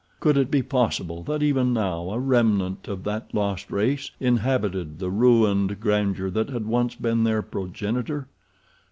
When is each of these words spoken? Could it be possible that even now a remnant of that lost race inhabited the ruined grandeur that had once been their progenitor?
Could 0.19 0.35
it 0.35 0.49
be 0.49 0.63
possible 0.63 1.21
that 1.25 1.43
even 1.43 1.73
now 1.73 2.09
a 2.09 2.17
remnant 2.17 2.87
of 2.87 3.03
that 3.03 3.31
lost 3.35 3.69
race 3.69 4.09
inhabited 4.19 4.97
the 4.97 5.11
ruined 5.11 5.79
grandeur 5.79 6.31
that 6.31 6.49
had 6.49 6.65
once 6.65 6.95
been 6.95 7.23
their 7.23 7.43
progenitor? 7.43 8.27